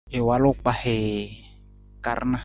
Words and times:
I 0.17 0.19
walu 0.27 0.49
kpahii 0.59 1.19
ka 2.03 2.11
rana. 2.17 2.39